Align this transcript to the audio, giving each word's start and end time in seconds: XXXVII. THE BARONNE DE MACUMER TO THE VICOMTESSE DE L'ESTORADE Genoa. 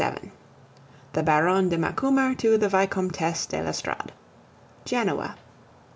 XXXVII. 0.03 0.31
THE 1.13 1.21
BARONNE 1.21 1.69
DE 1.69 1.77
MACUMER 1.77 2.33
TO 2.33 2.57
THE 2.57 2.69
VICOMTESSE 2.69 3.45
DE 3.45 3.61
L'ESTORADE 3.61 4.11
Genoa. 4.83 5.35